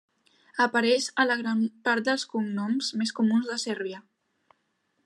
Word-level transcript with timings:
Apareix 0.63 1.09
en 1.23 1.29
la 1.31 1.35
gran 1.41 1.61
part 1.89 2.09
dels 2.09 2.27
cognoms 2.33 2.91
més 3.03 3.15
comuns 3.21 3.53
de 3.53 3.61
Sèrbia. 3.67 4.03